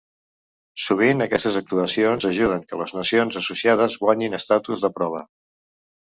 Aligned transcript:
Sovint 0.83 1.19
aquestes 1.25 1.57
actuacions 1.59 2.25
ajuden 2.29 2.63
que 2.71 2.79
les 2.79 2.93
Nacions 2.99 3.37
associades 3.41 3.97
guanyin 4.05 4.39
Estatus 4.39 4.87
de 4.87 4.91
prova. 4.97 5.21